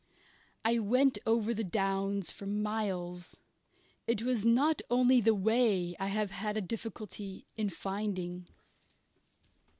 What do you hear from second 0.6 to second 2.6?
I went over the downs for